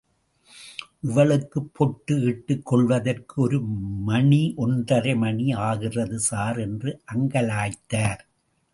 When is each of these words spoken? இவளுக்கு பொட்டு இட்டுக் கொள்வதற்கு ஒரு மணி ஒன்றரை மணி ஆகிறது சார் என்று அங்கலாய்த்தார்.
இவளுக்கு 1.01 1.59
பொட்டு 1.63 2.21
இட்டுக் 2.21 2.65
கொள்வதற்கு 2.65 3.41
ஒரு 3.41 3.61
மணி 4.09 4.53
ஒன்றரை 4.55 5.15
மணி 5.15 5.51
ஆகிறது 5.61 6.19
சார் 6.19 6.59
என்று 6.59 7.01
அங்கலாய்த்தார். 7.13 8.21